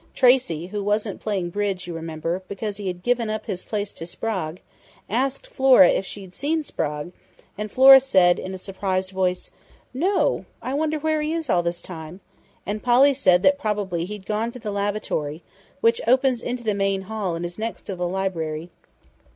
Tracey, 0.15 0.69
who 0.71 0.83
wasn't 0.83 1.21
playing 1.21 1.51
bridge, 1.51 1.85
you 1.85 1.93
remember, 1.93 2.41
because 2.47 2.77
he 2.77 2.87
had 2.87 3.03
given 3.03 3.29
up 3.29 3.45
his 3.45 3.61
place 3.61 3.93
to 3.93 4.07
Sprague, 4.07 4.59
asked 5.07 5.45
Flora 5.45 5.89
if 5.89 6.07
she'd 6.07 6.33
seen 6.33 6.63
Sprague, 6.63 7.11
and 7.55 7.69
Flora 7.71 7.99
said, 7.99 8.39
in 8.39 8.51
a 8.51 8.57
surprised 8.57 9.11
voice, 9.11 9.51
'No! 9.93 10.45
I 10.59 10.73
wonder 10.73 10.97
where 10.97 11.21
he 11.21 11.33
is 11.33 11.51
all 11.51 11.61
this 11.61 11.83
time,' 11.83 12.19
and 12.65 12.81
Polly 12.81 13.13
said 13.13 13.43
that 13.43 13.59
probably 13.59 14.05
he'd 14.05 14.25
gone 14.25 14.51
to 14.53 14.57
the 14.59 14.71
lavatory, 14.71 15.43
which 15.81 16.01
opens 16.07 16.41
into 16.41 16.63
the 16.63 16.73
main 16.73 17.03
hall 17.03 17.35
and 17.35 17.45
is 17.45 17.59
next 17.59 17.83
to 17.83 17.95
the 17.95 18.07
library.... 18.07 18.71